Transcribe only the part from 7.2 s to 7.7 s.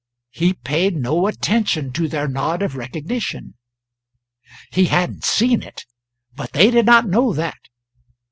that.